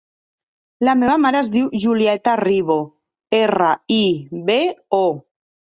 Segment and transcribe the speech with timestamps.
[0.89, 2.81] La meva mare es diu Julieta Ribo:
[3.45, 4.03] erra, i,
[4.51, 4.63] be,
[5.05, 5.07] o.